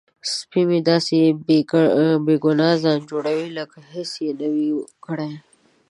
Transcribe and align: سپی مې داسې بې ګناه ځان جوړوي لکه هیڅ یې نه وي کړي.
سپی 0.35 0.61
مې 0.69 0.79
داسې 0.89 1.17
بې 2.25 2.33
ګناه 2.43 2.75
ځان 2.83 2.99
جوړوي 3.09 3.47
لکه 3.57 3.77
هیڅ 3.91 4.11
یې 4.25 4.31
نه 4.39 4.47
وي 4.53 4.69
کړي. 5.05 5.31